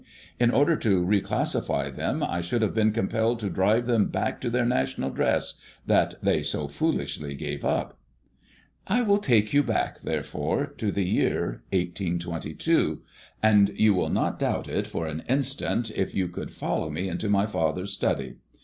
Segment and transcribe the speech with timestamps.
[0.39, 4.41] In order to re classify them I should have been compelled to drive them back
[4.41, 5.53] to their national dress,
[5.85, 7.99] that they so foolishly gave up.
[8.87, 13.03] I will take you back, therefore, to the year 1822;
[13.43, 17.29] and you would not doubt it for an instant if you could follow me into
[17.29, 18.37] my father's study.